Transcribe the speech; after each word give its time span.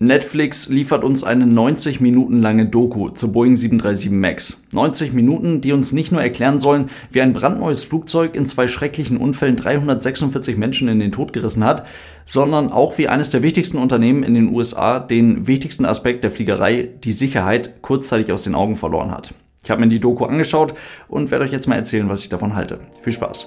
Netflix 0.00 0.68
liefert 0.68 1.02
uns 1.02 1.24
eine 1.24 1.44
90 1.44 2.00
Minuten 2.00 2.40
lange 2.40 2.66
Doku 2.66 3.10
zur 3.10 3.32
Boeing 3.32 3.56
737 3.56 4.12
MAX. 4.12 4.62
90 4.72 5.12
Minuten, 5.12 5.60
die 5.60 5.72
uns 5.72 5.90
nicht 5.90 6.12
nur 6.12 6.22
erklären 6.22 6.60
sollen, 6.60 6.88
wie 7.10 7.20
ein 7.20 7.32
brandneues 7.32 7.82
Flugzeug 7.82 8.36
in 8.36 8.46
zwei 8.46 8.68
schrecklichen 8.68 9.16
Unfällen 9.16 9.56
346 9.56 10.56
Menschen 10.56 10.86
in 10.86 11.00
den 11.00 11.10
Tod 11.10 11.32
gerissen 11.32 11.64
hat, 11.64 11.84
sondern 12.26 12.70
auch 12.70 12.96
wie 12.96 13.08
eines 13.08 13.30
der 13.30 13.42
wichtigsten 13.42 13.78
Unternehmen 13.78 14.22
in 14.22 14.34
den 14.34 14.54
USA 14.54 15.00
den 15.00 15.48
wichtigsten 15.48 15.84
Aspekt 15.84 16.22
der 16.22 16.30
Fliegerei, 16.30 16.90
die 17.02 17.12
Sicherheit, 17.12 17.82
kurzzeitig 17.82 18.30
aus 18.30 18.44
den 18.44 18.54
Augen 18.54 18.76
verloren 18.76 19.10
hat. 19.10 19.34
Ich 19.64 19.70
habe 19.70 19.80
mir 19.80 19.88
die 19.88 19.98
Doku 19.98 20.24
angeschaut 20.26 20.74
und 21.08 21.32
werde 21.32 21.44
euch 21.44 21.52
jetzt 21.52 21.66
mal 21.66 21.74
erzählen, 21.74 22.08
was 22.08 22.22
ich 22.22 22.28
davon 22.28 22.54
halte. 22.54 22.78
Viel 23.02 23.12
Spaß! 23.12 23.46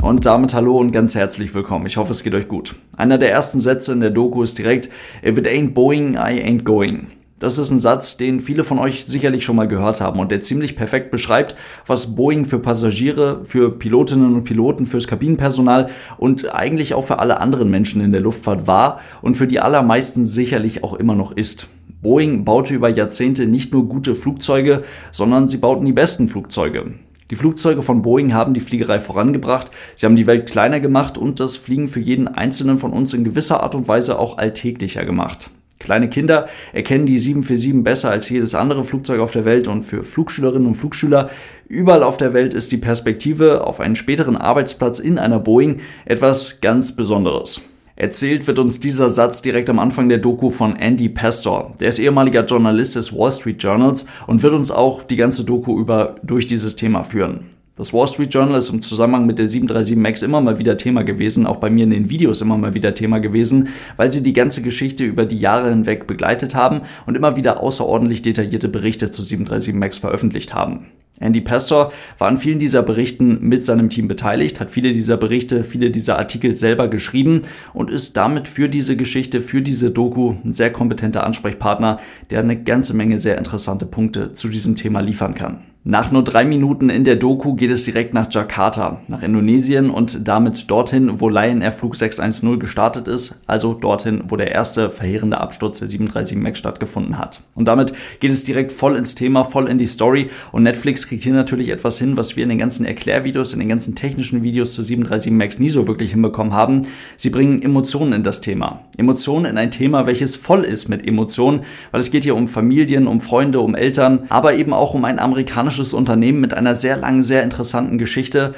Und 0.00 0.26
damit 0.26 0.54
hallo 0.54 0.78
und 0.78 0.92
ganz 0.92 1.16
herzlich 1.16 1.52
willkommen. 1.54 1.86
Ich 1.86 1.96
hoffe, 1.96 2.12
es 2.12 2.22
geht 2.22 2.32
euch 2.32 2.46
gut. 2.46 2.76
Einer 2.96 3.18
der 3.18 3.32
ersten 3.32 3.58
Sätze 3.58 3.92
in 3.92 4.00
der 4.00 4.10
Doku 4.10 4.42
ist 4.42 4.56
direkt, 4.56 4.88
If 5.24 5.36
it 5.36 5.46
ain't 5.46 5.74
Boeing, 5.74 6.14
I 6.14 6.40
ain't 6.40 6.62
going. 6.62 7.08
Das 7.40 7.58
ist 7.58 7.70
ein 7.70 7.80
Satz, 7.80 8.16
den 8.16 8.40
viele 8.40 8.64
von 8.64 8.78
euch 8.78 9.06
sicherlich 9.06 9.44
schon 9.44 9.56
mal 9.56 9.68
gehört 9.68 10.00
haben 10.00 10.20
und 10.20 10.30
der 10.30 10.40
ziemlich 10.40 10.76
perfekt 10.76 11.10
beschreibt, 11.10 11.56
was 11.86 12.14
Boeing 12.14 12.44
für 12.44 12.60
Passagiere, 12.60 13.44
für 13.44 13.76
Pilotinnen 13.76 14.34
und 14.34 14.44
Piloten, 14.44 14.86
fürs 14.86 15.08
Kabinenpersonal 15.08 15.88
und 16.16 16.54
eigentlich 16.54 16.94
auch 16.94 17.04
für 17.04 17.18
alle 17.18 17.40
anderen 17.40 17.68
Menschen 17.68 18.00
in 18.00 18.12
der 18.12 18.20
Luftfahrt 18.20 18.66
war 18.66 19.00
und 19.20 19.36
für 19.36 19.46
die 19.46 19.60
allermeisten 19.60 20.26
sicherlich 20.26 20.84
auch 20.84 20.94
immer 20.94 21.16
noch 21.16 21.32
ist. 21.32 21.68
Boeing 22.02 22.44
baute 22.44 22.74
über 22.74 22.88
Jahrzehnte 22.88 23.46
nicht 23.46 23.72
nur 23.72 23.88
gute 23.88 24.14
Flugzeuge, 24.14 24.84
sondern 25.10 25.48
sie 25.48 25.58
bauten 25.58 25.84
die 25.84 25.92
besten 25.92 26.28
Flugzeuge. 26.28 26.92
Die 27.30 27.36
Flugzeuge 27.36 27.82
von 27.82 28.00
Boeing 28.00 28.32
haben 28.32 28.54
die 28.54 28.60
Fliegerei 28.60 29.00
vorangebracht, 29.00 29.70
sie 29.96 30.06
haben 30.06 30.16
die 30.16 30.26
Welt 30.26 30.50
kleiner 30.50 30.80
gemacht 30.80 31.18
und 31.18 31.40
das 31.40 31.56
Fliegen 31.56 31.88
für 31.88 32.00
jeden 32.00 32.26
Einzelnen 32.26 32.78
von 32.78 32.92
uns 32.92 33.12
in 33.12 33.24
gewisser 33.24 33.62
Art 33.62 33.74
und 33.74 33.86
Weise 33.86 34.18
auch 34.18 34.38
alltäglicher 34.38 35.04
gemacht. 35.04 35.50
Kleine 35.78 36.08
Kinder 36.08 36.48
erkennen 36.72 37.06
die 37.06 37.18
747 37.18 37.84
besser 37.84 38.10
als 38.10 38.28
jedes 38.28 38.54
andere 38.54 38.82
Flugzeug 38.82 39.20
auf 39.20 39.30
der 39.30 39.44
Welt 39.44 39.68
und 39.68 39.82
für 39.82 40.02
Flugschülerinnen 40.02 40.66
und 40.66 40.74
Flugschüler 40.74 41.30
überall 41.68 42.02
auf 42.02 42.16
der 42.16 42.32
Welt 42.32 42.54
ist 42.54 42.72
die 42.72 42.78
Perspektive 42.78 43.66
auf 43.66 43.78
einen 43.78 43.94
späteren 43.94 44.36
Arbeitsplatz 44.36 44.98
in 44.98 45.18
einer 45.18 45.38
Boeing 45.38 45.80
etwas 46.04 46.60
ganz 46.60 46.96
Besonderes. 46.96 47.60
Erzählt 48.00 48.46
wird 48.46 48.60
uns 48.60 48.78
dieser 48.78 49.10
Satz 49.10 49.42
direkt 49.42 49.68
am 49.68 49.80
Anfang 49.80 50.08
der 50.08 50.18
Doku 50.18 50.50
von 50.50 50.76
Andy 50.76 51.08
Pastor. 51.08 51.74
Der 51.80 51.88
ist 51.88 51.98
ehemaliger 51.98 52.44
Journalist 52.44 52.94
des 52.94 53.12
Wall 53.12 53.32
Street 53.32 53.60
Journals 53.60 54.06
und 54.28 54.44
wird 54.44 54.54
uns 54.54 54.70
auch 54.70 55.02
die 55.02 55.16
ganze 55.16 55.42
Doku 55.42 55.80
über 55.80 56.14
durch 56.22 56.46
dieses 56.46 56.76
Thema 56.76 57.02
führen. 57.02 57.57
Das 57.78 57.92
Wall 57.92 58.08
Street 58.08 58.34
Journal 58.34 58.58
ist 58.58 58.70
im 58.70 58.82
Zusammenhang 58.82 59.24
mit 59.24 59.38
der 59.38 59.46
737 59.46 59.96
MAX 59.96 60.22
immer 60.22 60.40
mal 60.40 60.58
wieder 60.58 60.76
Thema 60.76 61.04
gewesen, 61.04 61.46
auch 61.46 61.58
bei 61.58 61.70
mir 61.70 61.84
in 61.84 61.90
den 61.90 62.10
Videos 62.10 62.40
immer 62.40 62.58
mal 62.58 62.74
wieder 62.74 62.92
Thema 62.92 63.20
gewesen, 63.20 63.68
weil 63.96 64.10
sie 64.10 64.20
die 64.20 64.32
ganze 64.32 64.62
Geschichte 64.62 65.04
über 65.04 65.24
die 65.24 65.38
Jahre 65.38 65.70
hinweg 65.70 66.08
begleitet 66.08 66.56
haben 66.56 66.80
und 67.06 67.16
immer 67.16 67.36
wieder 67.36 67.62
außerordentlich 67.62 68.22
detaillierte 68.22 68.68
Berichte 68.68 69.12
zu 69.12 69.22
737 69.22 69.74
MAX 69.74 69.98
veröffentlicht 69.98 70.54
haben. 70.54 70.86
Andy 71.20 71.40
Pastor 71.40 71.92
war 72.18 72.26
an 72.26 72.38
vielen 72.38 72.58
dieser 72.58 72.82
Berichten 72.82 73.38
mit 73.42 73.62
seinem 73.62 73.90
Team 73.90 74.08
beteiligt, 74.08 74.58
hat 74.58 74.70
viele 74.70 74.92
dieser 74.92 75.16
Berichte, 75.16 75.62
viele 75.62 75.92
dieser 75.92 76.18
Artikel 76.18 76.54
selber 76.54 76.88
geschrieben 76.88 77.42
und 77.74 77.90
ist 77.90 78.16
damit 78.16 78.48
für 78.48 78.68
diese 78.68 78.96
Geschichte, 78.96 79.40
für 79.40 79.62
diese 79.62 79.92
Doku 79.92 80.34
ein 80.44 80.52
sehr 80.52 80.72
kompetenter 80.72 81.24
Ansprechpartner, 81.24 82.00
der 82.30 82.40
eine 82.40 82.60
ganze 82.60 82.94
Menge 82.94 83.18
sehr 83.18 83.38
interessante 83.38 83.86
Punkte 83.86 84.32
zu 84.32 84.48
diesem 84.48 84.74
Thema 84.74 84.98
liefern 84.98 85.36
kann. 85.36 85.62
Nach 85.90 86.12
nur 86.12 86.22
drei 86.22 86.44
Minuten 86.44 86.90
in 86.90 87.04
der 87.04 87.16
Doku 87.16 87.54
geht 87.54 87.70
es 87.70 87.84
direkt 87.84 88.12
nach 88.12 88.30
Jakarta, 88.30 89.00
nach 89.08 89.22
Indonesien 89.22 89.88
und 89.88 90.28
damit 90.28 90.70
dorthin, 90.70 91.18
wo 91.18 91.30
Lion 91.30 91.62
Air 91.62 91.72
Flug 91.72 91.96
610 91.96 92.58
gestartet 92.58 93.08
ist, 93.08 93.40
also 93.46 93.72
dorthin, 93.72 94.24
wo 94.28 94.36
der 94.36 94.52
erste 94.52 94.90
verheerende 94.90 95.40
Absturz 95.40 95.78
der 95.78 95.88
737 95.88 96.36
MAX 96.36 96.58
stattgefunden 96.58 97.16
hat. 97.16 97.40
Und 97.54 97.68
damit 97.68 97.94
geht 98.20 98.30
es 98.30 98.44
direkt 98.44 98.72
voll 98.72 98.96
ins 98.96 99.14
Thema, 99.14 99.44
voll 99.44 99.66
in 99.66 99.78
die 99.78 99.86
Story 99.86 100.28
und 100.52 100.64
Netflix 100.64 101.08
kriegt 101.08 101.22
hier 101.22 101.32
natürlich 101.32 101.70
etwas 101.70 101.98
hin, 101.98 102.18
was 102.18 102.36
wir 102.36 102.42
in 102.42 102.50
den 102.50 102.58
ganzen 102.58 102.84
Erklärvideos, 102.84 103.54
in 103.54 103.58
den 103.58 103.70
ganzen 103.70 103.94
technischen 103.94 104.42
Videos 104.42 104.74
zu 104.74 104.82
737 104.82 105.32
MAX 105.32 105.58
nie 105.58 105.70
so 105.70 105.88
wirklich 105.88 106.10
hinbekommen 106.10 106.52
haben. 106.52 106.82
Sie 107.16 107.30
bringen 107.30 107.62
Emotionen 107.62 108.12
in 108.12 108.22
das 108.24 108.42
Thema. 108.42 108.82
Emotionen 108.98 109.46
in 109.46 109.56
ein 109.56 109.70
Thema, 109.70 110.06
welches 110.06 110.36
voll 110.36 110.64
ist 110.64 110.90
mit 110.90 111.06
Emotionen, 111.06 111.62
weil 111.92 112.00
es 112.02 112.10
geht 112.10 112.24
hier 112.24 112.36
um 112.36 112.46
Familien, 112.46 113.06
um 113.06 113.22
Freunde, 113.22 113.60
um 113.60 113.74
Eltern, 113.74 114.26
aber 114.28 114.52
eben 114.52 114.74
auch 114.74 114.92
um 114.92 115.06
ein 115.06 115.18
amerikanisches 115.18 115.77
amerikanisches 115.78 115.94
Unternehmen 115.94 116.40
mit 116.40 116.54
einer 116.54 116.74
sehr 116.74 116.96
langen, 116.96 117.22
sehr 117.22 117.42
interessanten 117.42 117.98
Geschichte 117.98 118.54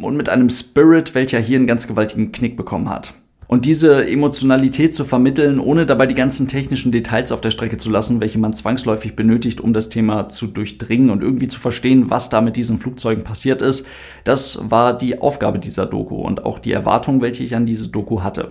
und 0.00 0.16
mit 0.16 0.28
einem 0.28 0.50
Spirit, 0.50 1.14
welcher 1.14 1.38
hier 1.38 1.58
einen 1.58 1.66
ganz 1.66 1.86
gewaltigen 1.86 2.32
Knick 2.32 2.56
bekommen 2.56 2.88
hat. 2.88 3.14
Und 3.48 3.64
diese 3.64 4.04
Emotionalität 4.08 4.96
zu 4.96 5.04
vermitteln, 5.04 5.60
ohne 5.60 5.86
dabei 5.86 6.06
die 6.06 6.16
ganzen 6.16 6.48
technischen 6.48 6.90
Details 6.90 7.30
auf 7.30 7.40
der 7.40 7.52
Strecke 7.52 7.76
zu 7.76 7.90
lassen, 7.90 8.20
welche 8.20 8.40
man 8.40 8.52
zwangsläufig 8.52 9.14
benötigt, 9.14 9.60
um 9.60 9.72
das 9.72 9.88
Thema 9.88 10.30
zu 10.30 10.48
durchdringen 10.48 11.10
und 11.10 11.22
irgendwie 11.22 11.46
zu 11.46 11.60
verstehen, 11.60 12.10
was 12.10 12.28
da 12.28 12.40
mit 12.40 12.56
diesen 12.56 12.78
Flugzeugen 12.80 13.22
passiert 13.22 13.62
ist, 13.62 13.86
das 14.24 14.58
war 14.68 14.98
die 14.98 15.20
Aufgabe 15.20 15.60
dieser 15.60 15.86
Doku 15.86 16.16
und 16.16 16.44
auch 16.44 16.58
die 16.58 16.72
Erwartung, 16.72 17.20
welche 17.20 17.44
ich 17.44 17.54
an 17.54 17.66
diese 17.66 17.86
Doku 17.88 18.22
hatte. 18.24 18.50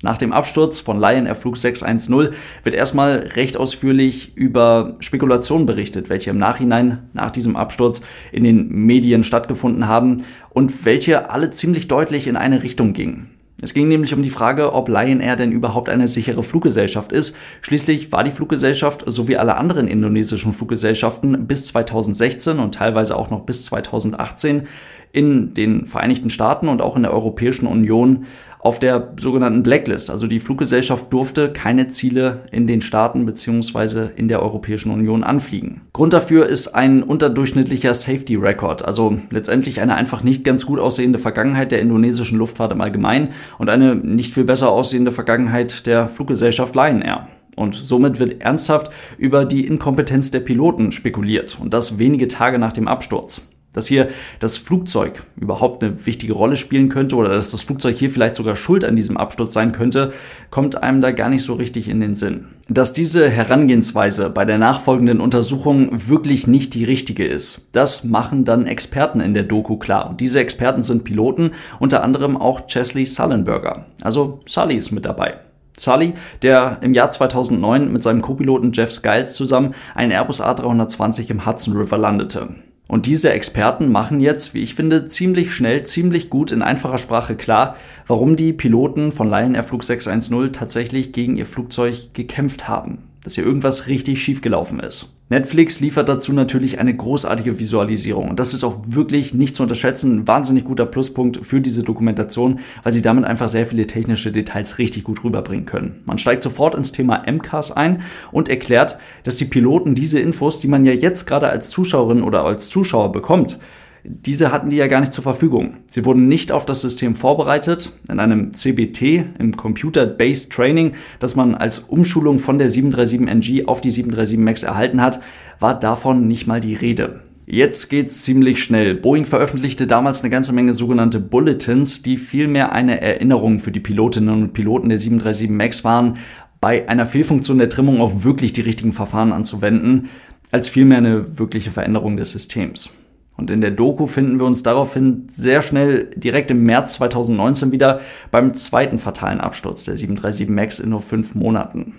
Nach 0.00 0.16
dem 0.16 0.32
Absturz 0.32 0.78
von 0.78 1.00
Lion 1.00 1.26
Air 1.26 1.34
Flug 1.34 1.56
610 1.56 2.28
wird 2.62 2.74
erstmal 2.74 3.30
recht 3.34 3.56
ausführlich 3.56 4.36
über 4.36 4.96
Spekulationen 5.00 5.66
berichtet, 5.66 6.08
welche 6.08 6.30
im 6.30 6.38
Nachhinein 6.38 7.08
nach 7.14 7.32
diesem 7.32 7.56
Absturz 7.56 8.00
in 8.30 8.44
den 8.44 8.68
Medien 8.68 9.24
stattgefunden 9.24 9.88
haben 9.88 10.18
und 10.50 10.84
welche 10.84 11.30
alle 11.30 11.50
ziemlich 11.50 11.88
deutlich 11.88 12.28
in 12.28 12.36
eine 12.36 12.62
Richtung 12.62 12.92
gingen. 12.92 13.30
Es 13.60 13.74
ging 13.74 13.88
nämlich 13.88 14.14
um 14.14 14.22
die 14.22 14.30
Frage, 14.30 14.72
ob 14.72 14.88
Lion 14.88 15.18
Air 15.18 15.34
denn 15.34 15.50
überhaupt 15.50 15.88
eine 15.88 16.06
sichere 16.06 16.44
Fluggesellschaft 16.44 17.10
ist. 17.10 17.36
Schließlich 17.60 18.12
war 18.12 18.22
die 18.22 18.30
Fluggesellschaft, 18.30 19.02
so 19.06 19.26
wie 19.26 19.36
alle 19.36 19.56
anderen 19.56 19.88
indonesischen 19.88 20.52
Fluggesellschaften, 20.52 21.48
bis 21.48 21.66
2016 21.66 22.60
und 22.60 22.76
teilweise 22.76 23.16
auch 23.16 23.30
noch 23.30 23.40
bis 23.40 23.64
2018 23.64 24.68
in 25.12 25.54
den 25.54 25.86
Vereinigten 25.86 26.30
Staaten 26.30 26.68
und 26.68 26.82
auch 26.82 26.96
in 26.96 27.02
der 27.02 27.12
Europäischen 27.12 27.66
Union 27.66 28.26
auf 28.60 28.78
der 28.78 29.12
sogenannten 29.16 29.62
Blacklist. 29.62 30.10
Also 30.10 30.26
die 30.26 30.40
Fluggesellschaft 30.40 31.12
durfte 31.12 31.52
keine 31.52 31.86
Ziele 31.88 32.46
in 32.50 32.66
den 32.66 32.80
Staaten 32.80 33.24
bzw. 33.24 34.08
in 34.16 34.28
der 34.28 34.42
Europäischen 34.42 34.90
Union 34.90 35.22
anfliegen. 35.22 35.82
Grund 35.92 36.12
dafür 36.12 36.46
ist 36.46 36.68
ein 36.68 37.02
unterdurchschnittlicher 37.02 37.94
Safety 37.94 38.36
Record, 38.36 38.84
also 38.84 39.18
letztendlich 39.30 39.80
eine 39.80 39.94
einfach 39.94 40.22
nicht 40.22 40.44
ganz 40.44 40.66
gut 40.66 40.80
aussehende 40.80 41.18
Vergangenheit 41.18 41.72
der 41.72 41.80
indonesischen 41.80 42.38
Luftfahrt 42.38 42.72
im 42.72 42.80
Allgemeinen 42.80 43.28
und 43.58 43.70
eine 43.70 43.94
nicht 43.94 44.34
viel 44.34 44.44
besser 44.44 44.70
aussehende 44.70 45.12
Vergangenheit 45.12 45.86
der 45.86 46.08
Fluggesellschaft 46.08 46.74
Lion 46.74 47.02
Air. 47.02 47.28
Und 47.56 47.74
somit 47.74 48.20
wird 48.20 48.40
ernsthaft 48.40 48.92
über 49.18 49.44
die 49.44 49.66
Inkompetenz 49.66 50.30
der 50.30 50.40
Piloten 50.40 50.92
spekuliert 50.92 51.58
und 51.60 51.74
das 51.74 51.98
wenige 51.98 52.28
Tage 52.28 52.58
nach 52.58 52.72
dem 52.72 52.86
Absturz 52.86 53.42
dass 53.72 53.86
hier 53.86 54.08
das 54.40 54.56
Flugzeug 54.56 55.24
überhaupt 55.36 55.82
eine 55.82 56.06
wichtige 56.06 56.32
Rolle 56.32 56.56
spielen 56.56 56.88
könnte 56.88 57.16
oder 57.16 57.30
dass 57.30 57.50
das 57.50 57.60
Flugzeug 57.60 57.96
hier 57.96 58.10
vielleicht 58.10 58.34
sogar 58.34 58.56
schuld 58.56 58.84
an 58.84 58.96
diesem 58.96 59.16
Absturz 59.16 59.52
sein 59.52 59.72
könnte, 59.72 60.12
kommt 60.50 60.82
einem 60.82 61.00
da 61.00 61.10
gar 61.10 61.28
nicht 61.28 61.44
so 61.44 61.54
richtig 61.54 61.88
in 61.88 62.00
den 62.00 62.14
Sinn. 62.14 62.46
Dass 62.68 62.92
diese 62.92 63.28
Herangehensweise 63.30 64.30
bei 64.30 64.44
der 64.44 64.58
nachfolgenden 64.58 65.20
Untersuchung 65.20 66.08
wirklich 66.08 66.46
nicht 66.46 66.74
die 66.74 66.84
richtige 66.84 67.26
ist, 67.26 67.68
das 67.72 68.04
machen 68.04 68.44
dann 68.44 68.66
Experten 68.66 69.20
in 69.20 69.34
der 69.34 69.44
Doku 69.44 69.76
klar. 69.76 70.10
Und 70.10 70.20
diese 70.20 70.40
Experten 70.40 70.82
sind 70.82 71.04
Piloten, 71.04 71.52
unter 71.78 72.02
anderem 72.02 72.36
auch 72.36 72.66
Chesley 72.66 73.06
Sullenberger. 73.06 73.86
Also 74.02 74.40
Sully 74.44 74.76
ist 74.76 74.92
mit 74.92 75.04
dabei. 75.04 75.38
Sully, 75.78 76.14
der 76.42 76.78
im 76.80 76.92
Jahr 76.92 77.10
2009 77.10 77.92
mit 77.92 78.02
seinem 78.02 78.20
Co-Piloten 78.20 78.72
Jeff 78.72 78.92
Skiles 78.92 79.34
zusammen 79.34 79.74
einen 79.94 80.12
Airbus 80.12 80.42
A320 80.42 81.30
im 81.30 81.46
Hudson 81.46 81.76
River 81.76 81.98
landete. 81.98 82.48
Und 82.88 83.04
diese 83.04 83.30
Experten 83.30 83.92
machen 83.92 84.18
jetzt, 84.18 84.54
wie 84.54 84.62
ich 84.62 84.74
finde, 84.74 85.06
ziemlich 85.06 85.52
schnell, 85.52 85.84
ziemlich 85.84 86.30
gut 86.30 86.50
in 86.50 86.62
einfacher 86.62 86.96
Sprache 86.96 87.36
klar, 87.36 87.76
warum 88.06 88.34
die 88.34 88.54
Piloten 88.54 89.12
von 89.12 89.28
Lion 89.28 89.54
Air 89.54 89.62
Flug 89.62 89.84
610 89.84 90.54
tatsächlich 90.54 91.12
gegen 91.12 91.36
ihr 91.36 91.46
Flugzeug 91.46 92.14
gekämpft 92.14 92.66
haben. 92.66 93.07
Dass 93.28 93.34
hier 93.34 93.44
irgendwas 93.44 93.88
richtig 93.88 94.22
schiefgelaufen 94.22 94.80
ist. 94.80 95.12
Netflix 95.28 95.80
liefert 95.80 96.08
dazu 96.08 96.32
natürlich 96.32 96.78
eine 96.78 96.96
großartige 96.96 97.58
Visualisierung 97.58 98.30
und 98.30 98.40
das 98.40 98.54
ist 98.54 98.64
auch 98.64 98.80
wirklich 98.86 99.34
nicht 99.34 99.54
zu 99.54 99.64
unterschätzen, 99.64 100.20
ein 100.20 100.26
wahnsinnig 100.26 100.64
guter 100.64 100.86
Pluspunkt 100.86 101.44
für 101.44 101.60
diese 101.60 101.82
Dokumentation, 101.82 102.60
weil 102.82 102.94
sie 102.94 103.02
damit 103.02 103.26
einfach 103.26 103.50
sehr 103.50 103.66
viele 103.66 103.86
technische 103.86 104.32
Details 104.32 104.78
richtig 104.78 105.04
gut 105.04 105.22
rüberbringen 105.24 105.66
können. 105.66 106.00
Man 106.06 106.16
steigt 106.16 106.42
sofort 106.42 106.74
ins 106.74 106.90
Thema 106.90 107.22
MCAS 107.30 107.70
ein 107.70 108.00
und 108.32 108.48
erklärt, 108.48 108.98
dass 109.24 109.36
die 109.36 109.44
Piloten 109.44 109.94
diese 109.94 110.18
Infos, 110.20 110.60
die 110.60 110.68
man 110.68 110.86
ja 110.86 110.92
jetzt 110.94 111.26
gerade 111.26 111.50
als 111.50 111.68
Zuschauerin 111.68 112.22
oder 112.22 112.46
als 112.46 112.70
Zuschauer 112.70 113.12
bekommt, 113.12 113.58
diese 114.08 114.50
hatten 114.50 114.70
die 114.70 114.76
ja 114.76 114.86
gar 114.86 115.00
nicht 115.00 115.12
zur 115.12 115.22
Verfügung. 115.22 115.76
Sie 115.86 116.04
wurden 116.04 116.28
nicht 116.28 116.50
auf 116.50 116.64
das 116.64 116.80
System 116.80 117.14
vorbereitet. 117.14 117.92
In 118.08 118.20
einem 118.20 118.54
CBT, 118.54 119.24
im 119.38 119.56
Computer-Based 119.56 120.50
Training, 120.50 120.94
das 121.20 121.36
man 121.36 121.54
als 121.54 121.80
Umschulung 121.80 122.38
von 122.38 122.58
der 122.58 122.70
737NG 122.70 123.66
auf 123.66 123.80
die 123.80 123.90
737 123.90 124.38
MAX 124.38 124.62
erhalten 124.62 125.02
hat, 125.02 125.20
war 125.60 125.78
davon 125.78 126.26
nicht 126.26 126.46
mal 126.46 126.60
die 126.60 126.74
Rede. 126.74 127.20
Jetzt 127.44 127.88
geht's 127.88 128.22
ziemlich 128.22 128.62
schnell. 128.62 128.94
Boeing 128.94 129.24
veröffentlichte 129.24 129.86
damals 129.86 130.20
eine 130.20 130.30
ganze 130.30 130.52
Menge 130.52 130.74
sogenannte 130.74 131.20
Bulletins, 131.20 132.02
die 132.02 132.16
vielmehr 132.16 132.72
eine 132.72 133.00
Erinnerung 133.00 133.58
für 133.58 133.72
die 133.72 133.80
Pilotinnen 133.80 134.42
und 134.42 134.52
Piloten 134.52 134.88
der 134.88 134.98
737 134.98 135.50
MAX 135.50 135.84
waren, 135.84 136.18
bei 136.60 136.88
einer 136.88 137.06
Fehlfunktion 137.06 137.58
der 137.58 137.68
Trimmung 137.68 138.00
auch 138.00 138.24
wirklich 138.24 138.52
die 138.52 138.60
richtigen 138.60 138.92
Verfahren 138.92 139.32
anzuwenden, 139.32 140.08
als 140.50 140.68
vielmehr 140.68 140.98
eine 140.98 141.38
wirkliche 141.38 141.70
Veränderung 141.70 142.16
des 142.16 142.32
Systems. 142.32 142.90
Und 143.38 143.50
in 143.50 143.60
der 143.60 143.70
Doku 143.70 144.08
finden 144.08 144.40
wir 144.40 144.46
uns 144.46 144.64
daraufhin 144.64 145.24
sehr 145.28 145.62
schnell 145.62 146.10
direkt 146.16 146.50
im 146.50 146.64
März 146.64 146.94
2019 146.94 147.70
wieder 147.70 148.00
beim 148.32 148.52
zweiten 148.52 148.98
fatalen 148.98 149.40
Absturz 149.40 149.84
der 149.84 149.96
737 149.96 150.48
MAX 150.48 150.80
in 150.80 150.90
nur 150.90 151.00
fünf 151.00 151.36
Monaten. 151.36 151.94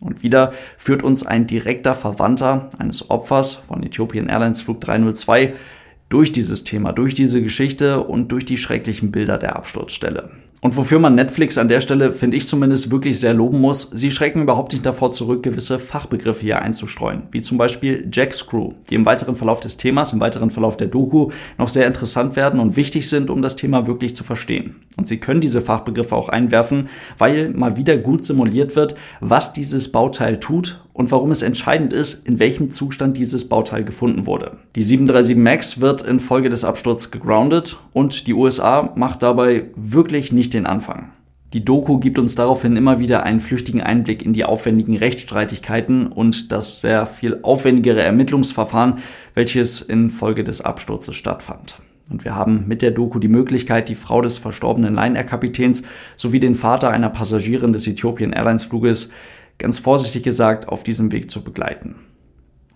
Und 0.00 0.22
wieder 0.22 0.52
führt 0.78 1.02
uns 1.02 1.26
ein 1.26 1.46
direkter 1.46 1.94
Verwandter 1.94 2.70
eines 2.78 3.10
Opfers 3.10 3.56
von 3.56 3.82
Ethiopian 3.82 4.28
Airlines 4.28 4.62
Flug 4.62 4.80
302 4.80 5.54
durch 6.08 6.32
dieses 6.32 6.64
Thema, 6.64 6.92
durch 6.92 7.12
diese 7.12 7.42
Geschichte 7.42 8.02
und 8.02 8.32
durch 8.32 8.46
die 8.46 8.56
schrecklichen 8.56 9.12
Bilder 9.12 9.36
der 9.36 9.56
Absturzstelle. 9.56 10.30
Und 10.60 10.76
wofür 10.76 10.98
man 10.98 11.14
Netflix 11.14 11.56
an 11.56 11.68
der 11.68 11.80
Stelle, 11.80 12.12
finde 12.12 12.36
ich 12.36 12.46
zumindest, 12.46 12.90
wirklich 12.90 13.20
sehr 13.20 13.32
loben 13.32 13.60
muss, 13.60 13.90
sie 13.92 14.10
schrecken 14.10 14.42
überhaupt 14.42 14.72
nicht 14.72 14.84
davor 14.84 15.10
zurück, 15.12 15.44
gewisse 15.44 15.78
Fachbegriffe 15.78 16.42
hier 16.42 16.60
einzustreuen, 16.60 17.22
wie 17.30 17.40
zum 17.40 17.58
Beispiel 17.58 18.08
Jack 18.12 18.34
Screw, 18.34 18.72
die 18.90 18.96
im 18.96 19.06
weiteren 19.06 19.36
Verlauf 19.36 19.60
des 19.60 19.76
Themas, 19.76 20.12
im 20.12 20.20
weiteren 20.20 20.50
Verlauf 20.50 20.76
der 20.76 20.88
Doku 20.88 21.30
noch 21.58 21.68
sehr 21.68 21.86
interessant 21.86 22.34
werden 22.34 22.58
und 22.58 22.76
wichtig 22.76 23.08
sind, 23.08 23.30
um 23.30 23.40
das 23.40 23.54
Thema 23.54 23.86
wirklich 23.86 24.16
zu 24.16 24.24
verstehen. 24.24 24.76
Und 24.96 25.06
sie 25.06 25.18
können 25.18 25.40
diese 25.40 25.62
Fachbegriffe 25.62 26.16
auch 26.16 26.28
einwerfen, 26.28 26.88
weil 27.18 27.50
mal 27.50 27.76
wieder 27.76 27.96
gut 27.96 28.24
simuliert 28.24 28.74
wird, 28.74 28.96
was 29.20 29.52
dieses 29.52 29.92
Bauteil 29.92 30.40
tut 30.40 30.80
und 30.98 31.12
warum 31.12 31.30
es 31.30 31.42
entscheidend 31.42 31.92
ist, 31.92 32.26
in 32.26 32.40
welchem 32.40 32.70
Zustand 32.70 33.16
dieses 33.16 33.48
Bauteil 33.48 33.84
gefunden 33.84 34.26
wurde. 34.26 34.56
Die 34.74 34.82
737 34.82 35.36
MAX 35.36 35.80
wird 35.80 36.02
infolge 36.02 36.48
des 36.48 36.64
Absturzes 36.64 37.12
gegroundet 37.12 37.78
und 37.92 38.26
die 38.26 38.34
USA 38.34 38.92
macht 38.96 39.22
dabei 39.22 39.70
wirklich 39.76 40.32
nicht 40.32 40.54
den 40.54 40.66
Anfang. 40.66 41.12
Die 41.52 41.64
Doku 41.64 41.98
gibt 41.98 42.18
uns 42.18 42.34
daraufhin 42.34 42.76
immer 42.76 42.98
wieder 42.98 43.22
einen 43.22 43.38
flüchtigen 43.38 43.80
Einblick 43.80 44.24
in 44.24 44.32
die 44.32 44.44
aufwendigen 44.44 44.96
Rechtsstreitigkeiten 44.96 46.08
und 46.08 46.50
das 46.50 46.80
sehr 46.80 47.06
viel 47.06 47.38
aufwendigere 47.42 48.02
Ermittlungsverfahren, 48.02 48.94
welches 49.34 49.80
infolge 49.80 50.42
des 50.42 50.60
Absturzes 50.60 51.14
stattfand. 51.14 51.76
Und 52.10 52.24
wir 52.24 52.34
haben 52.34 52.64
mit 52.66 52.82
der 52.82 52.90
Doku 52.90 53.18
die 53.18 53.28
Möglichkeit, 53.28 53.88
die 53.88 53.94
Frau 53.94 54.20
des 54.20 54.38
verstorbenen 54.38 54.94
Lion 54.94 55.14
Air 55.14 55.24
Kapitäns 55.24 55.82
sowie 56.16 56.40
den 56.40 56.54
Vater 56.54 56.90
einer 56.90 57.10
Passagierin 57.10 57.72
des 57.72 57.86
Ethiopian 57.86 58.32
Airlines 58.32 58.64
Fluges 58.64 59.10
ganz 59.58 59.78
vorsichtig 59.78 60.22
gesagt, 60.22 60.68
auf 60.68 60.82
diesem 60.82 61.12
Weg 61.12 61.30
zu 61.30 61.42
begleiten. 61.42 61.96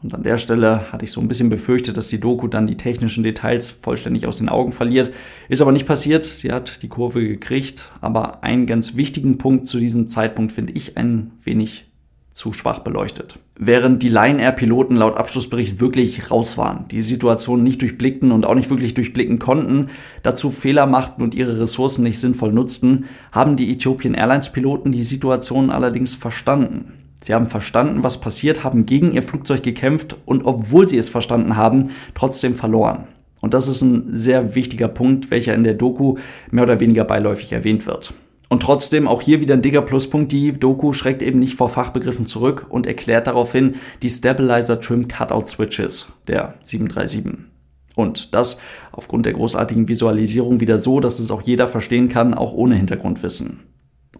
Und 0.02 0.14
an 0.14 0.25
der 0.25 0.37
Stelle 0.37 0.93
hatte 0.93 1.05
ich 1.05 1.12
so 1.12 1.20
ein 1.20 1.29
bisschen 1.29 1.49
befürchtet, 1.49 1.96
dass 1.96 2.08
die 2.08 2.19
Doku 2.19 2.49
dann 2.49 2.67
die 2.67 2.76
technischen 2.76 3.23
Details 3.23 3.70
vollständig 3.70 4.26
aus 4.26 4.38
den 4.38 4.49
Augen 4.49 4.73
verliert. 4.73 5.12
Ist 5.49 5.62
aber 5.62 5.70
nicht 5.70 5.87
passiert. 5.87 6.25
Sie 6.25 6.50
hat 6.50 6.82
die 6.82 6.88
Kurve 6.88 7.26
gekriegt. 7.26 7.93
Aber 8.00 8.43
einen 8.43 8.67
ganz 8.67 8.96
wichtigen 8.96 9.38
Punkt 9.38 9.69
zu 9.69 9.79
diesem 9.79 10.08
Zeitpunkt 10.08 10.50
finde 10.50 10.73
ich 10.73 10.96
ein 10.96 11.31
wenig 11.43 11.92
zu 12.34 12.52
schwach 12.52 12.81
beleuchtet. 12.81 13.38
Während 13.58 14.02
die 14.02 14.08
Lion 14.08 14.38
Air 14.38 14.52
Piloten 14.52 14.96
laut 14.96 15.17
Abschlussbericht 15.17 15.81
wirklich 15.81 16.31
raus 16.31 16.58
waren, 16.58 16.87
die 16.90 17.02
Situation 17.02 17.62
nicht 17.62 17.81
durchblickten 17.82 18.32
und 18.32 18.46
auch 18.46 18.55
nicht 18.55 18.70
wirklich 18.70 18.94
durchblicken 18.94 19.38
konnten, 19.38 19.88
dazu 20.23 20.50
Fehler 20.50 20.87
machten 20.87 21.23
und 21.23 21.34
ihre 21.34 21.61
Ressourcen 21.61 22.02
nicht 22.02 22.19
sinnvoll 22.19 22.52
nutzten, 22.52 23.06
haben 23.31 23.56
die 23.56 23.70
Ethiopian 23.70 24.14
Airlines 24.14 24.50
Piloten 24.50 24.93
die 24.93 25.02
Situation 25.02 25.70
allerdings 25.70 26.14
verstanden. 26.14 26.93
Sie 27.23 27.34
haben 27.34 27.46
verstanden, 27.46 28.02
was 28.02 28.20
passiert, 28.20 28.64
haben 28.64 28.84
gegen 28.84 29.12
ihr 29.12 29.23
Flugzeug 29.23 29.62
gekämpft 29.62 30.17
und 30.25 30.44
obwohl 30.44 30.87
sie 30.87 30.99
es 30.99 31.08
verstanden 31.08 31.56
haben, 31.56 31.90
trotzdem 32.14 32.55
verloren. 32.55 33.06
Und 33.40 33.55
das 33.55 33.69
ist 33.69 33.82
ein 33.82 34.14
sehr 34.14 34.55
wichtiger 34.55 34.88
Punkt, 34.88 35.31
welcher 35.31 35.55
in 35.55 35.64
der 35.64 35.75
Doku 35.75 36.17
mehr 36.50 36.64
oder 36.64 36.81
weniger 36.81 37.05
beiläufig 37.05 37.52
erwähnt 37.52 37.87
wird. 37.87 38.14
Und 38.53 38.63
trotzdem 38.63 39.09
auch 39.09 39.23
hier 39.23 39.41
wieder 39.41 39.55
ein 39.55 39.63
dicker 39.63 39.81
Pluspunkt. 39.81 40.31
Die 40.31 40.53
Doku 40.53 40.93
schreckt 40.93 41.23
eben 41.23 41.39
nicht 41.39 41.55
vor 41.55 41.71
Fachbegriffen 41.71 42.27
zurück 42.27 42.67
und 42.69 42.87
erklärt 42.87 43.27
daraufhin 43.27 43.77
die 44.03 44.11
Stabilizer 44.11 44.79
Trim 44.79 45.09
Cutout 45.09 45.47
Switches 45.47 46.09
der 46.29 46.57
737. 46.63 47.47
Und 47.95 48.35
das 48.35 48.61
aufgrund 48.93 49.25
der 49.25 49.33
großartigen 49.33 49.89
Visualisierung 49.89 50.61
wieder 50.61 50.79
so, 50.79 51.01
dass 51.01 51.19
es 51.19 51.31
auch 51.31 51.41
jeder 51.41 51.67
verstehen 51.67 52.11
kann, 52.11 52.35
auch 52.35 52.53
ohne 52.53 52.75
Hintergrundwissen. 52.75 53.61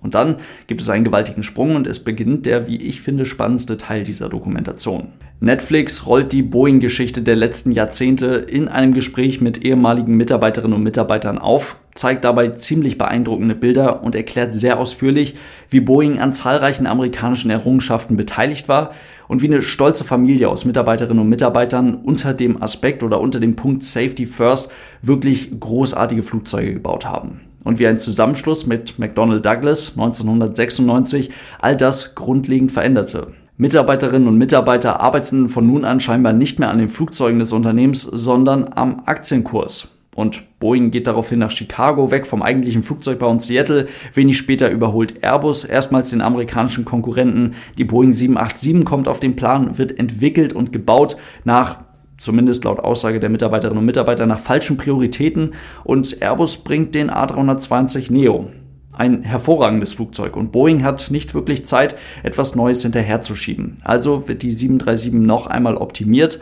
Und 0.00 0.14
dann 0.14 0.37
gibt 0.67 0.81
es 0.81 0.88
einen 0.88 1.05
gewaltigen 1.05 1.43
Sprung 1.43 1.76
und 1.76 1.87
es 1.87 2.00
beginnt 2.00 2.46
der, 2.46 2.67
wie 2.67 2.79
ich 2.79 3.02
finde, 3.02 3.26
spannendste 3.26 3.76
Teil 3.76 4.02
dieser 4.02 4.31
Dokumentation. 4.31 5.08
Netflix 5.40 6.06
rollt 6.06 6.32
die 6.32 6.43
Boeing-Geschichte 6.43 7.20
der 7.20 7.37
letzten 7.37 7.70
Jahrzehnte 7.70 8.29
in 8.29 8.69
einem 8.69 8.94
Gespräch 8.94 9.43
mit 9.43 9.62
ehemaligen 9.62 10.17
Mitarbeiterinnen 10.17 10.76
und 10.76 10.82
Mitarbeitern 10.82 11.37
auf, 11.37 11.76
zeigt 11.94 12.24
dabei 12.24 12.48
ziemlich 12.48 12.98
beeindruckende 12.98 13.54
Bilder 13.54 14.02
und 14.02 14.14
erklärt 14.14 14.54
sehr 14.54 14.78
ausführlich, 14.78 15.34
wie 15.68 15.80
Boeing 15.80 16.18
an 16.18 16.32
zahlreichen 16.32 16.86
amerikanischen 16.86 17.50
Errungenschaften 17.50 18.16
beteiligt 18.16 18.68
war 18.68 18.92
und 19.28 19.42
wie 19.42 19.46
eine 19.46 19.62
stolze 19.62 20.04
Familie 20.04 20.48
aus 20.48 20.64
Mitarbeiterinnen 20.64 21.22
und 21.22 21.28
Mitarbeitern 21.28 21.94
unter 21.94 22.34
dem 22.34 22.62
Aspekt 22.62 23.02
oder 23.02 23.20
unter 23.20 23.40
dem 23.40 23.56
Punkt 23.56 23.82
Safety 23.82 24.26
First 24.26 24.70
wirklich 25.02 25.58
großartige 25.58 26.22
Flugzeuge 26.22 26.74
gebaut 26.74 27.06
haben. 27.06 27.42
Und 27.64 27.78
wie 27.78 27.86
ein 27.86 27.98
Zusammenschluss 27.98 28.66
mit 28.66 28.98
McDonnell 28.98 29.40
Douglas 29.40 29.90
1996 29.90 31.30
all 31.60 31.76
das 31.76 32.14
grundlegend 32.14 32.72
veränderte. 32.72 33.28
Mitarbeiterinnen 33.56 34.26
und 34.26 34.38
Mitarbeiter 34.38 35.00
arbeiteten 35.00 35.48
von 35.48 35.66
nun 35.66 35.84
an 35.84 36.00
scheinbar 36.00 36.32
nicht 36.32 36.58
mehr 36.58 36.70
an 36.70 36.78
den 36.78 36.88
Flugzeugen 36.88 37.38
des 37.38 37.52
Unternehmens, 37.52 38.02
sondern 38.02 38.72
am 38.72 39.02
Aktienkurs. 39.06 39.88
Und 40.14 40.58
Boeing 40.58 40.90
geht 40.90 41.06
daraufhin 41.06 41.38
nach 41.38 41.50
Chicago, 41.50 42.10
weg 42.10 42.26
vom 42.26 42.42
eigentlichen 42.42 42.82
Flugzeugbau 42.82 43.32
in 43.32 43.40
Seattle. 43.40 43.86
Wenig 44.12 44.36
später 44.36 44.68
überholt 44.68 45.22
Airbus 45.22 45.64
erstmals 45.64 46.10
den 46.10 46.20
amerikanischen 46.20 46.84
Konkurrenten. 46.84 47.54
Die 47.78 47.84
Boeing 47.84 48.12
787 48.12 48.84
kommt 48.84 49.08
auf 49.08 49.20
den 49.20 49.36
Plan, 49.36 49.78
wird 49.78 49.98
entwickelt 49.98 50.52
und 50.52 50.72
gebaut 50.72 51.16
nach 51.44 51.80
zumindest 52.18 52.64
laut 52.64 52.78
Aussage 52.78 53.20
der 53.20 53.30
Mitarbeiterinnen 53.30 53.78
und 53.78 53.86
Mitarbeiter 53.86 54.26
nach 54.26 54.38
falschen 54.38 54.76
Prioritäten 54.76 55.54
und 55.82 56.22
Airbus 56.22 56.58
bringt 56.58 56.94
den 56.94 57.10
A320 57.10 58.12
Neo. 58.12 58.50
Ein 58.92 59.22
hervorragendes 59.22 59.94
Flugzeug 59.94 60.36
und 60.36 60.52
Boeing 60.52 60.84
hat 60.84 61.10
nicht 61.10 61.34
wirklich 61.34 61.64
Zeit, 61.64 61.96
etwas 62.22 62.54
Neues 62.54 62.82
hinterherzuschieben. 62.82 63.76
Also 63.82 64.28
wird 64.28 64.42
die 64.42 64.52
737 64.52 65.14
noch 65.14 65.46
einmal 65.46 65.76
optimiert 65.76 66.40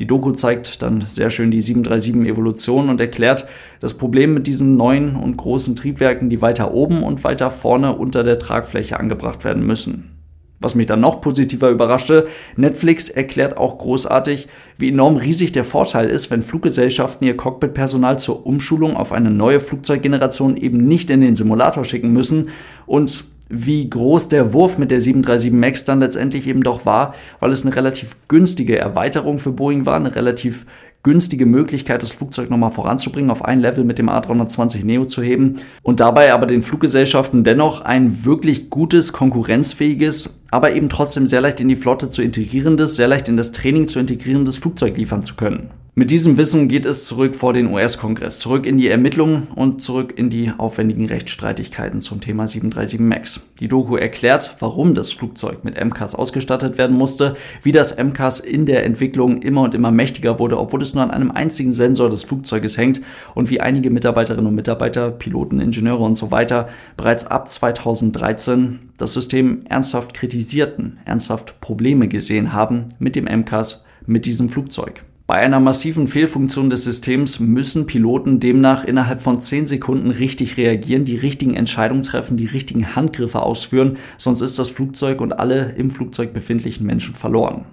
die 0.00 0.06
Doku 0.06 0.32
zeigt 0.32 0.80
dann 0.80 1.02
sehr 1.06 1.28
schön 1.28 1.50
die 1.50 1.62
737-Evolution 1.62 2.88
und 2.88 3.02
erklärt 3.02 3.46
das 3.80 3.92
Problem 3.92 4.32
mit 4.32 4.46
diesen 4.46 4.76
neuen 4.76 5.14
und 5.14 5.36
großen 5.36 5.76
Triebwerken, 5.76 6.30
die 6.30 6.40
weiter 6.40 6.72
oben 6.72 7.02
und 7.02 7.22
weiter 7.22 7.50
vorne 7.50 7.94
unter 7.94 8.24
der 8.24 8.38
Tragfläche 8.38 8.98
angebracht 8.98 9.44
werden 9.44 9.64
müssen. 9.66 10.16
Was 10.58 10.74
mich 10.74 10.86
dann 10.86 11.00
noch 11.00 11.20
positiver 11.20 11.68
überraschte, 11.68 12.28
Netflix 12.56 13.10
erklärt 13.10 13.58
auch 13.58 13.76
großartig, 13.76 14.48
wie 14.78 14.88
enorm 14.88 15.16
riesig 15.16 15.52
der 15.52 15.64
Vorteil 15.64 16.08
ist, 16.08 16.30
wenn 16.30 16.42
Fluggesellschaften 16.42 17.26
ihr 17.26 17.36
Cockpitpersonal 17.36 18.18
zur 18.18 18.46
Umschulung 18.46 18.96
auf 18.96 19.12
eine 19.12 19.30
neue 19.30 19.60
Flugzeuggeneration 19.60 20.56
eben 20.56 20.88
nicht 20.88 21.10
in 21.10 21.20
den 21.20 21.36
Simulator 21.36 21.84
schicken 21.84 22.12
müssen 22.12 22.48
und 22.86 23.24
wie 23.50 23.90
groß 23.90 24.28
der 24.28 24.52
Wurf 24.52 24.78
mit 24.78 24.90
der 24.90 25.00
737 25.00 25.52
MAX 25.52 25.84
dann 25.84 26.00
letztendlich 26.00 26.46
eben 26.46 26.62
doch 26.62 26.86
war, 26.86 27.14
weil 27.40 27.50
es 27.50 27.66
eine 27.66 27.74
relativ 27.74 28.16
günstige 28.28 28.78
Erweiterung 28.78 29.38
für 29.38 29.52
Boeing 29.52 29.84
war, 29.86 29.96
eine 29.96 30.14
relativ 30.14 30.64
günstige 31.02 31.46
Möglichkeit, 31.46 32.02
das 32.02 32.12
Flugzeug 32.12 32.50
nochmal 32.50 32.70
voranzubringen, 32.70 33.30
auf 33.30 33.44
ein 33.44 33.60
Level 33.60 33.84
mit 33.84 33.98
dem 33.98 34.08
A320 34.08 34.84
Neo 34.84 35.06
zu 35.06 35.22
heben 35.22 35.56
und 35.82 35.98
dabei 36.00 36.32
aber 36.32 36.46
den 36.46 36.62
Fluggesellschaften 36.62 37.42
dennoch 37.42 37.80
ein 37.80 38.24
wirklich 38.24 38.70
gutes, 38.70 39.12
konkurrenzfähiges, 39.12 40.38
aber 40.50 40.72
eben 40.72 40.88
trotzdem 40.88 41.26
sehr 41.26 41.40
leicht 41.40 41.60
in 41.60 41.68
die 41.68 41.76
Flotte 41.76 42.10
zu 42.10 42.22
integrierendes, 42.22 42.96
sehr 42.96 43.08
leicht 43.08 43.28
in 43.28 43.36
das 43.36 43.52
Training 43.52 43.88
zu 43.88 43.98
integrierendes 43.98 44.58
Flugzeug 44.58 44.96
liefern 44.96 45.22
zu 45.22 45.34
können. 45.34 45.70
Mit 46.00 46.10
diesem 46.10 46.38
Wissen 46.38 46.68
geht 46.68 46.86
es 46.86 47.04
zurück 47.04 47.36
vor 47.36 47.52
den 47.52 47.66
US-Kongress, 47.66 48.38
zurück 48.38 48.64
in 48.64 48.78
die 48.78 48.88
Ermittlungen 48.88 49.48
und 49.54 49.82
zurück 49.82 50.14
in 50.16 50.30
die 50.30 50.50
aufwendigen 50.56 51.04
Rechtsstreitigkeiten 51.04 52.00
zum 52.00 52.22
Thema 52.22 52.48
737 52.48 53.00
MAX. 53.00 53.40
Die 53.60 53.68
Doku 53.68 53.96
erklärt, 53.96 54.56
warum 54.60 54.94
das 54.94 55.12
Flugzeug 55.12 55.62
mit 55.62 55.78
MCAS 55.78 56.14
ausgestattet 56.14 56.78
werden 56.78 56.96
musste, 56.96 57.34
wie 57.62 57.72
das 57.72 57.98
MCAS 57.98 58.40
in 58.40 58.64
der 58.64 58.86
Entwicklung 58.86 59.42
immer 59.42 59.60
und 59.60 59.74
immer 59.74 59.90
mächtiger 59.90 60.38
wurde, 60.38 60.58
obwohl 60.58 60.80
es 60.80 60.94
nur 60.94 61.02
an 61.02 61.10
einem 61.10 61.32
einzigen 61.32 61.70
Sensor 61.70 62.08
des 62.08 62.24
Flugzeuges 62.24 62.78
hängt 62.78 63.02
und 63.34 63.50
wie 63.50 63.60
einige 63.60 63.90
Mitarbeiterinnen 63.90 64.46
und 64.46 64.54
Mitarbeiter, 64.54 65.10
Piloten, 65.10 65.60
Ingenieure 65.60 66.02
und 66.02 66.14
so 66.14 66.30
weiter 66.30 66.70
bereits 66.96 67.26
ab 67.26 67.50
2013 67.50 68.88
das 68.96 69.12
System 69.12 69.66
ernsthaft 69.68 70.14
kritisierten, 70.14 70.98
ernsthaft 71.04 71.60
Probleme 71.60 72.08
gesehen 72.08 72.54
haben 72.54 72.86
mit 72.98 73.16
dem 73.16 73.26
MCAS, 73.26 73.84
mit 74.06 74.24
diesem 74.24 74.48
Flugzeug. 74.48 75.02
Bei 75.30 75.36
einer 75.36 75.60
massiven 75.60 76.08
Fehlfunktion 76.08 76.70
des 76.70 76.82
Systems 76.82 77.38
müssen 77.38 77.86
Piloten 77.86 78.40
demnach 78.40 78.82
innerhalb 78.82 79.20
von 79.20 79.40
10 79.40 79.64
Sekunden 79.66 80.10
richtig 80.10 80.56
reagieren, 80.56 81.04
die 81.04 81.14
richtigen 81.14 81.54
Entscheidungen 81.54 82.02
treffen, 82.02 82.36
die 82.36 82.46
richtigen 82.46 82.96
Handgriffe 82.96 83.40
ausführen, 83.40 83.98
sonst 84.18 84.40
ist 84.40 84.58
das 84.58 84.70
Flugzeug 84.70 85.20
und 85.20 85.38
alle 85.38 85.76
im 85.76 85.92
Flugzeug 85.92 86.32
befindlichen 86.32 86.84
Menschen 86.84 87.14
verloren. 87.14 87.66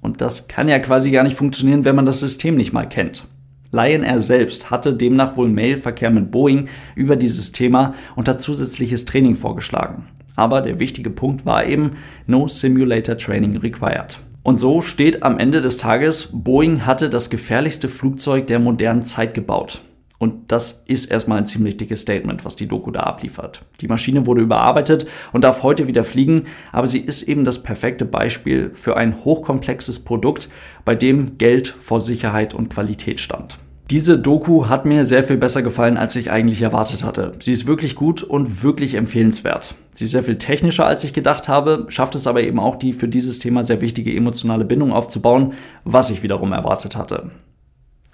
Und 0.00 0.22
das 0.22 0.48
kann 0.48 0.70
ja 0.70 0.78
quasi 0.78 1.10
gar 1.10 1.22
nicht 1.22 1.36
funktionieren, 1.36 1.84
wenn 1.84 1.96
man 1.96 2.06
das 2.06 2.20
System 2.20 2.54
nicht 2.54 2.72
mal 2.72 2.88
kennt. 2.88 3.28
Lion 3.72 4.02
Air 4.02 4.20
selbst 4.20 4.70
hatte 4.70 4.94
demnach 4.94 5.36
wohl 5.36 5.50
Mailverkehr 5.50 6.10
mit 6.10 6.30
Boeing 6.30 6.66
über 6.94 7.16
dieses 7.16 7.52
Thema 7.52 7.92
und 8.14 8.26
hat 8.26 8.40
zusätzliches 8.40 9.04
Training 9.04 9.34
vorgeschlagen. 9.34 10.06
Aber 10.34 10.62
der 10.62 10.78
wichtige 10.78 11.10
Punkt 11.10 11.44
war 11.44 11.66
eben 11.66 11.90
No 12.26 12.48
Simulator 12.48 13.18
Training 13.18 13.58
Required. 13.58 14.18
Und 14.46 14.60
so 14.60 14.80
steht 14.80 15.24
am 15.24 15.40
Ende 15.40 15.60
des 15.60 15.76
Tages, 15.76 16.28
Boeing 16.30 16.86
hatte 16.86 17.10
das 17.10 17.30
gefährlichste 17.30 17.88
Flugzeug 17.88 18.46
der 18.46 18.60
modernen 18.60 19.02
Zeit 19.02 19.34
gebaut. 19.34 19.82
Und 20.18 20.52
das 20.52 20.84
ist 20.86 21.06
erstmal 21.06 21.38
ein 21.38 21.46
ziemlich 21.46 21.78
dickes 21.78 22.02
Statement, 22.02 22.44
was 22.44 22.54
die 22.54 22.68
Doku 22.68 22.92
da 22.92 23.00
abliefert. 23.00 23.64
Die 23.80 23.88
Maschine 23.88 24.24
wurde 24.24 24.42
überarbeitet 24.42 25.08
und 25.32 25.42
darf 25.42 25.64
heute 25.64 25.88
wieder 25.88 26.04
fliegen, 26.04 26.44
aber 26.70 26.86
sie 26.86 27.00
ist 27.00 27.24
eben 27.24 27.42
das 27.42 27.64
perfekte 27.64 28.04
Beispiel 28.04 28.70
für 28.72 28.96
ein 28.96 29.24
hochkomplexes 29.24 30.04
Produkt, 30.04 30.48
bei 30.84 30.94
dem 30.94 31.38
Geld 31.38 31.74
vor 31.80 32.00
Sicherheit 32.00 32.54
und 32.54 32.70
Qualität 32.70 33.18
stand. 33.18 33.58
Diese 33.90 34.18
Doku 34.18 34.66
hat 34.66 34.84
mir 34.84 35.04
sehr 35.04 35.22
viel 35.22 35.36
besser 35.36 35.62
gefallen, 35.62 35.96
als 35.96 36.16
ich 36.16 36.32
eigentlich 36.32 36.60
erwartet 36.60 37.04
hatte. 37.04 37.34
Sie 37.38 37.52
ist 37.52 37.68
wirklich 37.68 37.94
gut 37.94 38.20
und 38.20 38.64
wirklich 38.64 38.94
empfehlenswert. 38.94 39.76
Sie 39.92 40.04
ist 40.04 40.10
sehr 40.10 40.24
viel 40.24 40.38
technischer, 40.38 40.84
als 40.86 41.04
ich 41.04 41.12
gedacht 41.12 41.46
habe, 41.46 41.86
schafft 41.88 42.16
es 42.16 42.26
aber 42.26 42.42
eben 42.42 42.58
auch, 42.58 42.74
die 42.74 42.92
für 42.92 43.06
dieses 43.06 43.38
Thema 43.38 43.62
sehr 43.62 43.80
wichtige 43.80 44.12
emotionale 44.12 44.64
Bindung 44.64 44.92
aufzubauen, 44.92 45.52
was 45.84 46.10
ich 46.10 46.24
wiederum 46.24 46.50
erwartet 46.50 46.96
hatte. 46.96 47.30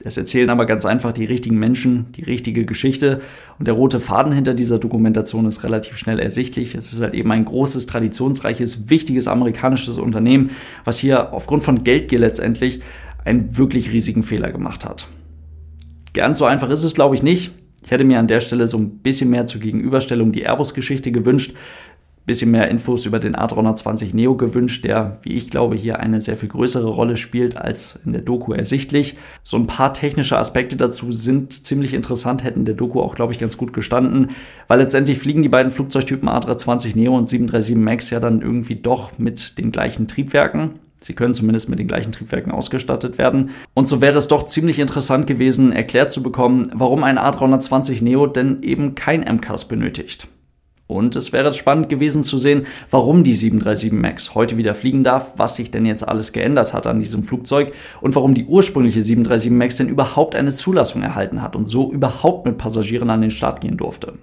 Es 0.05 0.19
erzählen 0.19 0.50
aber 0.50 0.67
ganz 0.67 0.85
einfach 0.85 1.12
die 1.12 1.25
richtigen 1.25 1.59
Menschen, 1.59 2.12
die 2.12 2.25
richtige 2.25 2.67
Geschichte 2.67 3.23
und 3.59 3.67
der 3.67 3.75
rote 3.75 3.99
Faden 3.99 4.33
hinter 4.35 4.52
dieser 4.52 4.79
Dokumentation 4.79 5.47
ist 5.47 5.62
relativ 5.64 5.97
schnell 5.97 6.19
ersichtlich. 6.19 6.75
Es 6.75 6.93
ist 6.93 7.00
halt 7.00 7.14
eben 7.14 7.33
ein 7.33 7.47
großes, 7.47 7.87
traditionsreiches, 7.87 8.91
wichtiges 8.91 9.26
amerikanisches 9.26 9.97
Unternehmen, 9.97 10.50
was 10.85 10.99
hier 10.99 11.33
aufgrund 11.33 11.62
von 11.62 11.83
Geldgier 11.83 12.19
letztendlich 12.19 12.81
einen 13.25 13.57
wirklich 13.57 13.91
riesigen 13.91 14.23
Fehler 14.23 14.52
gemacht 14.52 14.85
hat. 14.85 15.09
Ganz 16.14 16.38
so 16.38 16.45
einfach 16.45 16.69
ist 16.71 16.85
es, 16.85 16.95
glaube 16.95 17.14
ich, 17.14 17.23
nicht. 17.23 17.52
Ich 17.85 17.90
hätte 17.90 18.04
mir 18.04 18.19
an 18.19 18.28
der 18.28 18.40
Stelle 18.40 18.69
so 18.69 18.78
ein 18.78 18.99
bisschen 18.99 19.31
mehr 19.31 19.47
zur 19.47 19.61
Gegenüberstellung 19.61 20.31
die 20.31 20.42
Airbus-Geschichte 20.42 21.11
gewünscht, 21.11 21.54
bisschen 22.25 22.52
mehr 22.52 22.69
Infos 22.69 23.04
über 23.04 23.19
den 23.19 23.35
A320 23.35 24.14
Neo 24.14 24.37
gewünscht, 24.37 24.85
der, 24.85 25.19
wie 25.23 25.33
ich 25.33 25.50
glaube, 25.50 25.75
hier 25.75 25.99
eine 25.99 26.21
sehr 26.21 26.37
viel 26.37 26.49
größere 26.49 26.88
Rolle 26.88 27.16
spielt 27.16 27.57
als 27.57 27.99
in 28.04 28.12
der 28.12 28.23
Doku 28.23 28.52
ersichtlich. 28.52 29.16
So 29.42 29.57
ein 29.57 29.66
paar 29.66 29.92
technische 29.92 30.38
Aspekte 30.38 30.76
dazu 30.76 31.11
sind 31.11 31.66
ziemlich 31.66 31.95
interessant, 31.95 32.45
hätten 32.45 32.64
der 32.64 32.76
Doku 32.76 33.00
auch, 33.00 33.16
glaube 33.16 33.33
ich, 33.33 33.40
ganz 33.40 33.57
gut 33.57 33.73
gestanden, 33.73 34.31
weil 34.69 34.78
letztendlich 34.78 35.19
fliegen 35.19 35.42
die 35.42 35.49
beiden 35.49 35.73
Flugzeugtypen 35.73 36.28
A320 36.28 36.95
Neo 36.95 37.16
und 37.16 37.28
737 37.28 37.76
MAX 37.76 38.11
ja 38.11 38.21
dann 38.21 38.40
irgendwie 38.40 38.76
doch 38.76 39.19
mit 39.19 39.59
den 39.59 39.73
gleichen 39.73 40.07
Triebwerken. 40.07 40.78
Sie 41.03 41.15
können 41.15 41.35
zumindest 41.35 41.69
mit 41.69 41.79
den 41.79 41.89
gleichen 41.89 42.13
Triebwerken 42.13 42.53
ausgestattet 42.53 43.19
werden. 43.19 43.51
Und 43.75 43.89
so 43.89 44.01
wäre 44.01 44.19
es 44.19 44.29
doch 44.29 44.45
ziemlich 44.45 44.79
interessant 44.79 45.27
gewesen, 45.27 45.73
erklärt 45.73 46.13
zu 46.13 46.23
bekommen, 46.23 46.71
warum 46.75 47.05
ein 47.05 47.19
A320 47.19 48.03
Neo 48.03 48.27
denn 48.27 48.63
eben 48.63 48.95
kein 48.95 49.21
MCAS 49.21 49.69
benötigt. 49.69 50.29
Und 50.87 51.17
es 51.17 51.33
wäre 51.33 51.53
spannend 51.55 51.89
gewesen 51.89 52.23
zu 52.23 52.37
sehen, 52.37 52.67
warum 52.91 53.23
die 53.23 53.33
737 53.33 53.93
MAX 53.93 54.35
heute 54.35 54.59
wieder 54.59 54.75
fliegen 54.75 55.05
darf, 55.05 55.33
was 55.37 55.57
sich 55.57 55.71
denn 55.71 55.87
jetzt 55.87 56.07
alles 56.07 56.33
geändert 56.33 56.75
hat 56.75 56.87
an 56.87 56.99
diesem 56.99 57.25
Flugzeug 57.25 57.73
und 58.03 58.15
warum 58.15 58.35
die 58.35 58.45
ursprüngliche 58.45 59.01
737 59.01 59.51
MAX 59.51 59.77
denn 59.77 59.89
überhaupt 59.89 60.35
eine 60.35 60.51
Zulassung 60.51 61.03
erhalten 61.03 61.41
hat 61.41 61.57
und 61.57 61.65
so 61.65 61.91
überhaupt 61.91 62.45
mit 62.45 62.59
Passagieren 62.59 63.09
an 63.09 63.23
den 63.23 63.31
Start 63.31 63.63
gehen 63.63 63.79
durfte. 63.79 64.15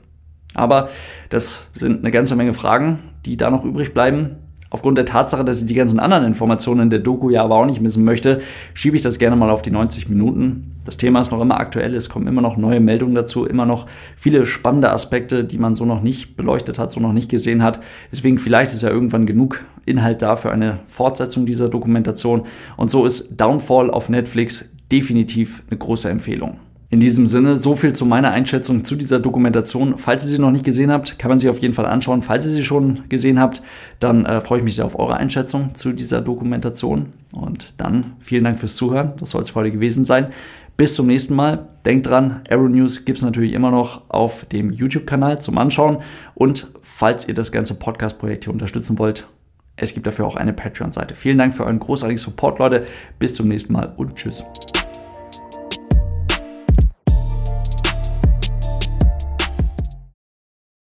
Aber 0.54 0.90
das 1.30 1.68
sind 1.74 2.00
eine 2.00 2.12
ganze 2.12 2.36
Menge 2.36 2.54
Fragen, 2.54 3.00
die 3.26 3.38
da 3.38 3.50
noch 3.50 3.64
übrig 3.64 3.94
bleiben. 3.94 4.38
Aufgrund 4.72 4.98
der 5.00 5.06
Tatsache, 5.06 5.44
dass 5.44 5.62
ich 5.62 5.66
die 5.66 5.74
ganzen 5.74 6.00
anderen 6.00 6.26
Informationen 6.26 6.82
in 6.82 6.90
der 6.92 7.00
Doku 7.00 7.30
ja 7.30 7.44
aber 7.44 7.56
auch 7.56 7.66
nicht 7.66 7.82
missen 7.82 8.04
möchte, 8.04 8.42
schiebe 8.74 8.96
ich 8.96 9.02
das 9.02 9.18
gerne 9.18 9.36
mal 9.36 9.50
auf 9.50 9.64
die 9.64 9.72
90 9.72 10.10
Minuten. 10.10 10.76
Das 10.86 10.98
Thema 10.98 11.22
ist 11.22 11.32
noch 11.32 11.42
immer 11.42 11.60
aktuell, 11.60 11.96
es 11.96 12.10
kommen 12.10 12.28
immer 12.28 12.42
noch 12.42 12.56
neue 12.56 12.80
Meldungen 12.80 13.16
dazu, 13.16 13.46
immer 13.46 13.66
noch 13.66 13.88
viele 14.16 14.46
spannende 14.46 14.92
Aspekte, 14.92 15.44
die 15.44 15.58
man 15.58 15.74
so 15.74 15.86
noch 15.86 16.02
nicht 16.02 16.38
beleuchtet 16.38 16.78
hat, 16.78 16.92
so 16.92 17.00
noch 17.00 17.14
nicht 17.14 17.30
gesehen 17.30 17.64
hat. 17.64 17.80
Deswegen 18.12 18.38
vielleicht 18.38 18.74
ist 18.74 18.84
ja 18.84 18.90
irgendwann 18.90 19.26
genug 19.26 19.66
Inhalt 19.86 20.22
da 20.22 20.36
für 20.36 20.52
eine 20.52 20.80
Fortsetzung 20.88 21.48
dieser 21.48 21.70
Dokumentation. 21.70 22.44
Und 22.78 22.92
so 22.92 23.06
ist 23.06 23.40
Downfall 23.40 23.90
auf 23.90 24.10
Netflix 24.10 24.66
definitiv 24.92 25.64
eine 25.70 25.80
große 25.80 26.10
Empfehlung. 26.10 26.60
In 26.92 27.00
diesem 27.00 27.28
Sinne, 27.28 27.60
so 27.60 27.76
viel 27.76 27.94
zu 27.94 28.04
meiner 28.04 28.32
Einschätzung 28.32 28.84
zu 28.84 28.96
dieser 28.96 29.20
Dokumentation. 29.20 30.00
Falls 30.00 30.24
ihr 30.24 30.30
sie 30.30 30.40
noch 30.40 30.50
nicht 30.50 30.66
gesehen 30.66 30.92
habt, 30.92 31.20
kann 31.20 31.30
man 31.30 31.38
sie 31.38 31.48
auf 31.48 31.60
jeden 31.60 31.76
Fall 31.76 31.86
anschauen. 31.86 32.24
Falls 32.24 32.46
ihr 32.46 32.52
sie 32.52 32.64
schon 32.64 33.08
gesehen 33.10 33.40
habt, 33.40 33.62
dann 34.00 34.26
äh, 34.26 34.42
freue 34.42 34.58
ich 34.58 34.64
mich 34.64 34.74
sehr 34.74 34.86
auf 34.86 34.98
eure 34.98 35.18
Einschätzung 35.18 35.76
zu 35.76 35.94
dieser 35.94 36.22
Dokumentation. 36.22 37.14
Und 37.36 37.76
dann 37.78 38.14
vielen 38.20 38.44
Dank 38.44 38.58
fürs 38.58 38.76
Zuhören. 38.76 39.14
Das 39.20 39.30
soll 39.30 39.44
es 39.44 39.54
heute 39.54 39.70
gewesen 39.70 40.04
sein. 40.04 40.30
Bis 40.78 40.96
zum 40.96 41.06
nächsten 41.06 41.36
Mal. 41.36 41.68
Denkt 41.86 42.08
dran, 42.08 42.42
Aero 42.50 42.68
News 42.68 43.06
gibt 43.06 43.20
es 43.20 43.24
natürlich 43.24 43.54
immer 43.54 43.70
noch 43.70 44.10
auf 44.10 44.46
dem 44.46 44.72
YouTube-Kanal 44.72 45.40
zum 45.40 45.60
Anschauen. 45.60 46.00
Und 46.34 46.72
falls 46.82 47.28
ihr 47.28 47.36
das 47.36 47.52
ganze 47.52 47.76
Podcast-Projekt 47.76 48.46
hier 48.46 48.54
unterstützen 48.54 48.98
wollt, 48.98 49.28
es 49.76 49.94
gibt 49.94 50.08
dafür 50.08 50.26
auch 50.26 50.36
eine 50.36 50.54
Patreon-Seite. 50.54 51.14
Vielen 51.14 51.38
Dank 51.38 51.54
für 51.54 51.66
euren 51.66 51.78
großartigen 51.78 52.18
Support, 52.18 52.58
Leute. 52.58 52.88
Bis 53.20 53.36
zum 53.36 53.48
nächsten 53.48 53.74
Mal 53.74 53.94
und 53.96 54.16
tschüss. 54.16 54.44